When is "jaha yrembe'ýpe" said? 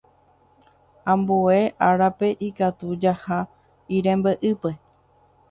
3.05-4.75